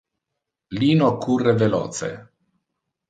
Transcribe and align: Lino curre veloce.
Lino 0.79 1.11
curre 1.25 1.53
veloce. 1.61 2.09